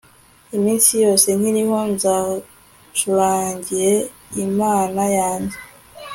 [0.57, 3.93] iminsi yose nkiriho nzacurangire
[4.45, 5.57] imana yanjye